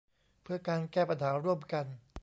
[0.43, 1.85] เพื่อการแก้ปัญหาร่วมกัน